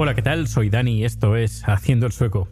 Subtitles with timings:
[0.00, 0.46] Hola, ¿qué tal?
[0.46, 2.48] Soy Dani y esto es Haciendo el Sueco.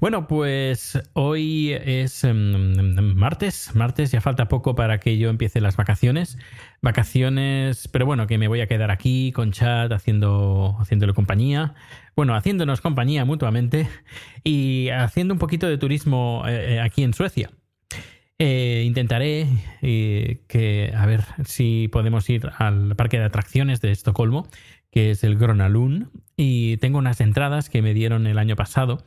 [0.00, 2.74] Bueno, pues hoy es em,
[3.14, 6.36] martes, martes, ya falta poco para que yo empiece las vacaciones.
[6.82, 11.74] Vacaciones, pero bueno, que me voy a quedar aquí con chat haciendo, haciéndole compañía.
[12.16, 13.88] Bueno, haciéndonos compañía mutuamente
[14.42, 17.50] y haciendo un poquito de turismo eh, eh, aquí en Suecia.
[18.90, 19.46] Intentaré
[19.82, 24.48] eh, que a ver si podemos ir al parque de atracciones de Estocolmo,
[24.90, 28.98] que es el Gronalun, y tengo unas entradas que me dieron el año pasado.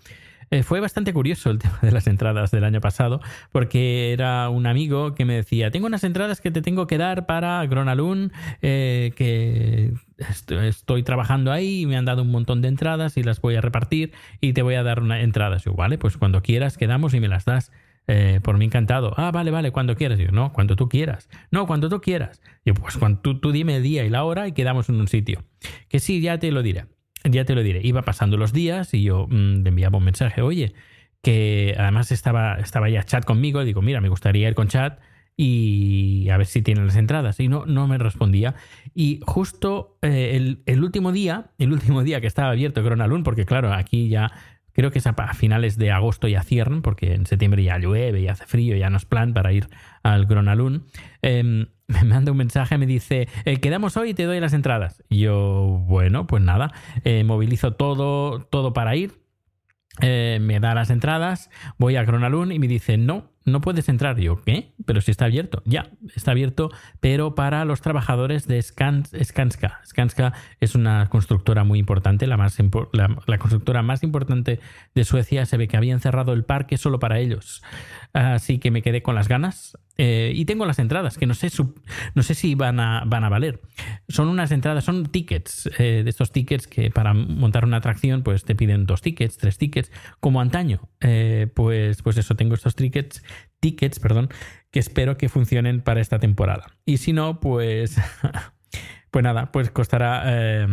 [0.51, 3.19] Eh, fue bastante curioso el tema de las entradas del año pasado,
[3.51, 7.25] porque era un amigo que me decía, tengo unas entradas que te tengo que dar
[7.25, 12.69] para Gronalun, eh, que est- estoy trabajando ahí y me han dado un montón de
[12.69, 15.65] entradas y las voy a repartir y te voy a dar una entradas.
[15.65, 17.71] Yo, vale, pues cuando quieras quedamos y me las das.
[18.07, 19.13] Eh, por mí encantado.
[19.17, 20.19] Ah, vale, vale, cuando quieras.
[20.19, 21.29] Yo, no, cuando tú quieras.
[21.51, 22.41] No, cuando tú quieras.
[22.65, 25.07] Yo, pues cuando tú, tú dime el día y la hora y quedamos en un
[25.07, 25.43] sitio.
[25.87, 26.85] Que sí, ya te lo diré.
[27.23, 27.79] Ya te lo diré.
[27.83, 30.73] Iba pasando los días y yo mm, le enviaba un mensaje, oye,
[31.21, 33.61] que además estaba, estaba ya chat conmigo.
[33.61, 34.99] Y digo, mira, me gustaría ir con chat
[35.37, 37.39] y a ver si tienen las entradas.
[37.39, 38.55] Y no, no me respondía.
[38.93, 43.45] Y justo eh, el, el último día, el último día que estaba abierto Cronalun, porque
[43.45, 44.31] claro, aquí ya
[44.73, 48.27] creo que es a finales de agosto ya cierran, porque en septiembre ya llueve y
[48.27, 49.67] hace frío, ya no es plan para ir
[50.03, 50.85] al Gronalun.
[51.21, 55.03] Em, me manda un mensaje, me dice, eh, quedamos hoy y te doy las entradas.
[55.09, 56.73] Y yo, bueno, pues nada,
[57.03, 59.22] eh, movilizo todo, todo para ir.
[60.01, 64.17] Eh, me da las entradas, voy a Cronalun y me dice, no, no puedes entrar.
[64.19, 64.73] Yo, ¿qué?
[64.85, 65.61] Pero si está abierto.
[65.65, 69.81] Ya, está abierto, pero para los trabajadores de Skans- Skanska.
[69.85, 72.57] Skanska es una constructora muy importante, la, más
[72.91, 74.59] la constructora más importante
[74.95, 75.45] de Suecia.
[75.45, 77.61] Se ve que habían cerrado el parque solo para ellos.
[78.13, 79.77] Así que me quedé con las ganas.
[79.97, 81.75] Eh, y tengo las entradas, que no sé, su-
[82.15, 83.61] no sé si van a, van a valer.
[84.07, 88.43] Son unas entradas, son tickets, eh, de estos tickets que para montar una atracción pues
[88.43, 90.89] te piden dos tickets, tres tickets, como antaño.
[90.99, 93.23] Eh, pues, pues eso, tengo estos tickets,
[93.59, 94.29] tickets, perdón,
[94.71, 96.65] que espero que funcionen para esta temporada.
[96.85, 97.95] Y si no, pues,
[99.11, 100.67] pues nada, pues costará...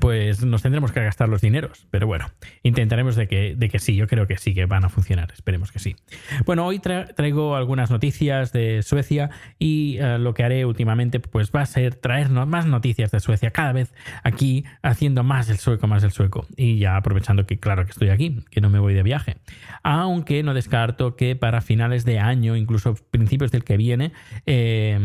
[0.00, 1.86] pues nos tendremos que gastar los dineros.
[1.90, 2.26] Pero bueno,
[2.62, 5.70] intentaremos de que, de que sí, yo creo que sí, que van a funcionar, esperemos
[5.70, 5.96] que sí.
[6.44, 11.50] Bueno, hoy tra- traigo algunas noticias de Suecia y eh, lo que haré últimamente pues
[11.54, 15.86] va a ser traernos más noticias de Suecia cada vez aquí haciendo más el sueco,
[15.86, 16.46] más el sueco.
[16.56, 19.36] Y ya aprovechando que claro que estoy aquí, que no me voy de viaje.
[19.84, 24.12] Aunque no descarto que para finales de año, incluso principios del que viene,
[24.46, 24.98] eh,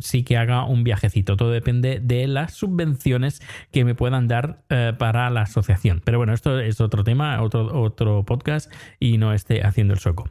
[0.00, 1.36] sí que haga un viajecito.
[1.36, 3.42] Todo depende de las subvenciones
[3.72, 6.00] que me puedan dar eh, para la asociación.
[6.04, 10.28] Pero bueno, esto es otro tema, otro, otro podcast y no esté haciendo el sueco.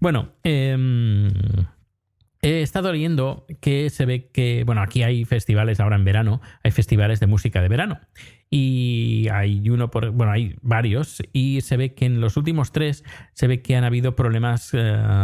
[0.00, 1.28] Bueno, em,
[2.40, 6.70] He estado leyendo que se ve que, bueno, aquí hay festivales ahora en verano, hay
[6.70, 7.98] festivales de música de verano.
[8.48, 13.02] Y hay uno por, bueno, hay varios, y se ve que en los últimos tres
[13.34, 14.78] se ve que han habido problemas eh,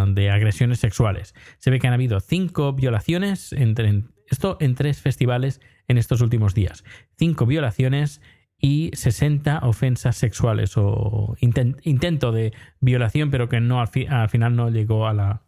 [0.08, 1.36] de agresiones sexuales.
[1.58, 6.20] Se ve que han habido cinco violaciones, entre, en- esto en tres festivales en estos
[6.20, 6.84] últimos días.
[7.18, 8.20] Cinco violaciones
[8.58, 14.56] y 60 ofensas sexuales o inten- intento de violación, pero que no al, al final
[14.56, 15.42] no llegó a la,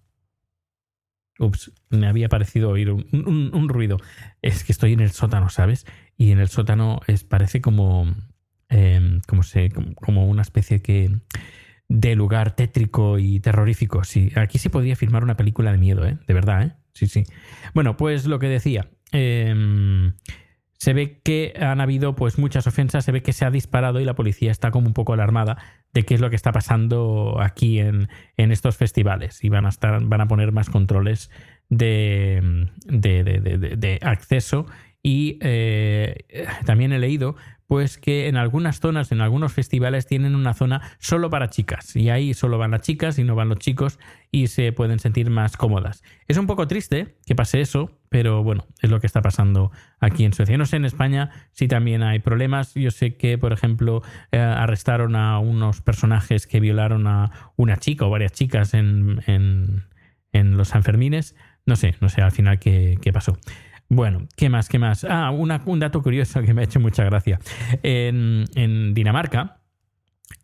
[1.39, 3.99] Ups, me había parecido oír un, ruido.
[4.43, 5.87] Es que estoy en el sótano, ¿sabes?
[6.17, 8.07] Y en el sótano es, parece como,
[8.69, 11.11] em, como, se, como, como una especie que...
[11.89, 14.03] de lugar tétrico y terrorífico.
[14.05, 16.19] Sí, aquí sí podría filmar una película de miedo, ¿eh?
[16.27, 16.73] De verdad, ¿eh?
[16.95, 17.25] Sí, sí.
[17.75, 18.89] Bueno, pues lo que decía.
[19.13, 20.15] Em,
[20.79, 24.05] se ve que han habido pues muchas ofensas, se ve que se ha disparado y
[24.05, 25.57] la policía está como un poco alarmada
[25.95, 29.43] de qué es lo que está pasando aquí en, estos festivales.
[29.43, 31.31] Y van a estar, van a poner más controles
[31.71, 34.67] de, de, acceso
[35.03, 35.96] y eh,
[36.67, 37.37] también he leído
[37.67, 42.11] pues que en algunas zonas, en algunos festivales tienen una zona solo para chicas y
[42.11, 43.99] ahí solo van las chicas y no van los chicos
[44.31, 46.03] y se pueden sentir más cómodas.
[46.29, 50.25] Es un poco triste que pase eso, pero bueno, es lo que está pasando aquí
[50.25, 50.57] en Suecia.
[50.59, 52.75] No sé en España si también hay problemas.
[52.75, 58.05] Yo sé que, por ejemplo, eh, arrestaron a unos personajes que violaron a una chica
[58.05, 61.35] o varias chicas en, en, los Sanfermines.
[61.65, 63.39] No sé, no sé al final qué, qué pasó.
[63.89, 64.69] Bueno, ¿qué más?
[64.69, 65.05] ¿Qué más?
[65.09, 67.39] Ah, un dato curioso que me ha hecho mucha gracia.
[67.83, 69.61] En, Dinamarca,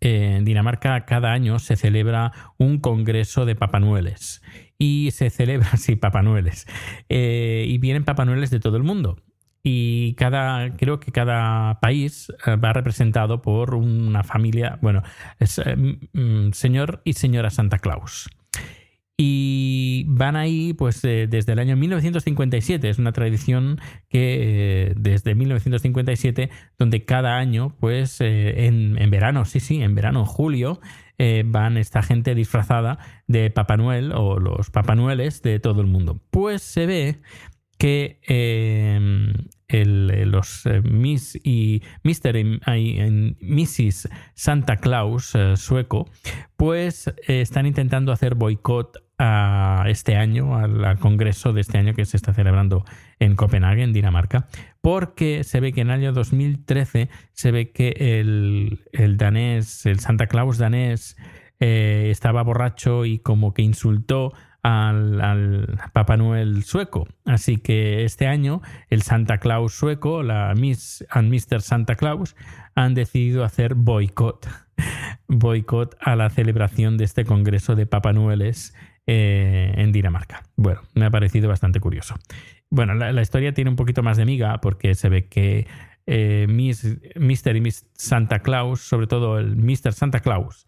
[0.00, 4.42] en Dinamarca cada año se celebra un congreso de papanueles.
[4.78, 6.66] Y se celebra, sí, papanueles.
[7.08, 9.16] Eh, y vienen papanueles de todo el mundo.
[9.64, 15.02] Y cada, creo que cada país eh, va representado por una familia, bueno,
[15.38, 15.98] es, eh,
[16.52, 18.28] señor y señora Santa Claus.
[20.22, 22.88] Van ahí pues desde el año 1957.
[22.88, 26.48] Es una tradición que eh, desde 1957,
[26.78, 30.80] donde cada año, pues eh, en, verano, sí, sí, en verano, en julio,
[31.18, 35.88] eh, van esta gente disfrazada de Papá Noel o los Papá Noeles de todo el
[35.88, 36.20] mundo.
[36.30, 37.20] Pues se ve
[37.76, 38.20] que
[39.68, 42.36] los Miss y Mr.
[42.76, 44.08] y, Mrs.
[44.34, 46.08] Santa Claus sueco,
[46.56, 52.16] pues están intentando hacer boicot a este año, al, congreso de este año que se
[52.16, 52.84] está celebrando
[53.20, 54.48] en Copenhague, en Dinamarca,
[54.80, 60.26] porque se ve que en el año 2013 se ve que el, danés, el Santa
[60.26, 61.16] Claus danés,
[61.60, 64.32] eh, estaba borracho y como que insultó
[64.64, 67.06] al, al, Papá Noel sueco.
[67.24, 68.60] Así que este año
[68.90, 71.60] el Santa Claus sueco, la Miss and Mr.
[71.60, 72.34] Santa Claus,
[72.74, 74.48] han decidido hacer boicot.
[75.28, 78.74] boicot a la celebración de este congreso de Papá Noeles
[79.06, 80.42] eh, en Dinamarca.
[80.56, 82.14] Bueno, me ha parecido bastante curioso.
[82.70, 85.66] Bueno, la, historia tiene un poquito más de miga porque se ve que
[86.06, 87.56] eh, Mr.
[87.56, 89.92] y Miss Santa Claus, sobre todo el Mr.
[89.92, 90.66] Santa Claus,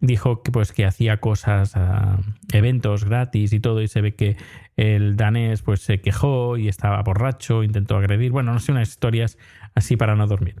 [0.00, 2.18] dijo que pues que hacía cosas, ah,
[2.52, 4.36] eventos gratis y todo, y se ve que
[4.76, 9.38] el danés pues se quejó y estaba borracho, intentó agredir, bueno, no sé, unas historias
[9.74, 10.56] así para no dormir.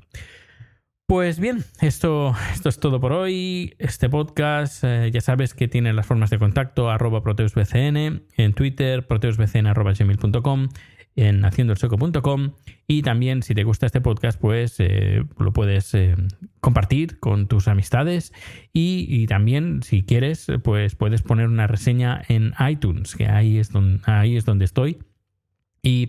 [1.08, 3.74] Pues bien, esto, esto es todo por hoy.
[3.78, 9.06] Este podcast, eh, ya sabes que tiene las formas de contacto, arroba proteusbcn, en Twitter,
[9.06, 10.68] proteusbcn.gmail.com,
[11.14, 12.54] en haciendoelseco.com
[12.88, 16.16] y también si te gusta este podcast, pues eh, lo puedes eh,
[16.58, 18.32] compartir con tus amistades.
[18.72, 24.64] Y, también si quieres, pues puedes poner una reseña en iTunes, que ahí es donde
[24.64, 24.98] estoy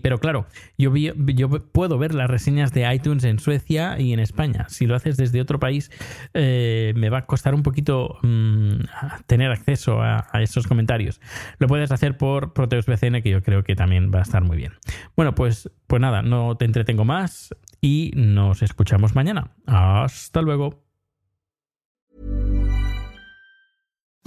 [0.02, 4.66] pero claro, yo, yo puedo ver las reseñas de iTunes en Suecia y en España.
[4.68, 5.90] Si lo haces desde otro país,
[6.34, 8.80] eh, me va a costar un poquito mm,
[9.26, 11.20] tener acceso a, esos comentarios.
[11.58, 14.56] Lo puedes hacer por Proteus BCN, que yo creo que también va a estar muy
[14.56, 14.72] bien.
[15.16, 19.52] Bueno, pues, pues nada, no te entretengo más y nos escuchamos mañana.
[19.66, 20.87] Hasta luego.